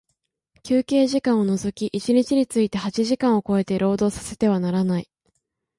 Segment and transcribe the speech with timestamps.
[0.63, 5.07] 休憩時間を除き一日について八時間を超えて、労働させてはならない。